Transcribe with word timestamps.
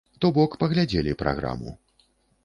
То 0.23 0.29
бок, 0.37 0.53
паглядзелі 0.61 1.13
праграму. 1.19 1.75